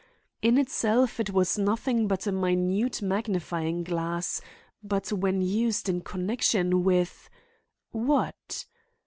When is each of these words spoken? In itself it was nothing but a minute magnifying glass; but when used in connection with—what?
In 0.41 0.57
itself 0.57 1.19
it 1.19 1.29
was 1.29 1.59
nothing 1.59 2.07
but 2.07 2.25
a 2.25 2.31
minute 2.31 3.03
magnifying 3.03 3.83
glass; 3.83 4.41
but 4.83 5.11
when 5.11 5.43
used 5.43 5.87
in 5.87 6.01
connection 6.01 6.83
with—what? 6.83 8.65